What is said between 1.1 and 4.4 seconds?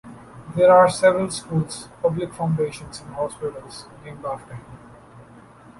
schools, public foundations and hospitals named